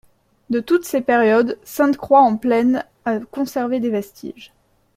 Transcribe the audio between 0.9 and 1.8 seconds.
périodes,